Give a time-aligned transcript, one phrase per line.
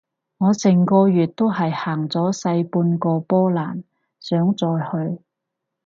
[0.39, 3.83] 我成個月都係行咗細半個波蘭，
[4.19, 5.21] 想再去